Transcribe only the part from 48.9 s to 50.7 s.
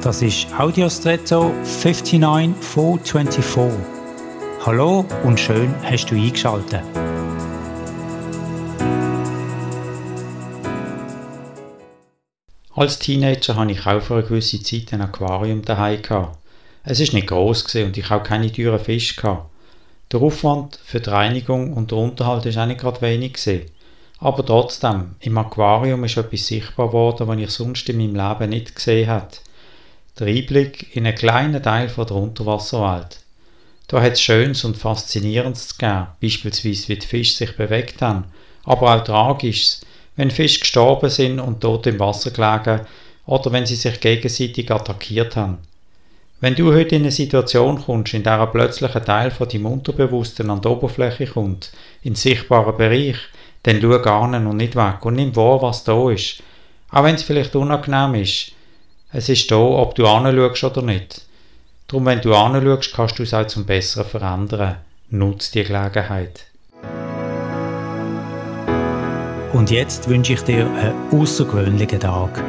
Teil von deinem Unterbewussten an die